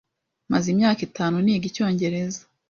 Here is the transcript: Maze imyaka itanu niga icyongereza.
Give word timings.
Maze 0.51 0.67
imyaka 0.73 1.01
itanu 1.07 1.35
niga 1.39 1.65
icyongereza. 1.69 2.41